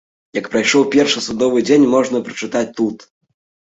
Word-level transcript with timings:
Як 0.37 0.47
прайшоў 0.55 0.85
першы 0.95 1.23
судовы 1.27 1.57
дзень 1.69 1.89
можна 1.95 2.25
пачытаць 2.31 2.69
тут! 2.83 3.11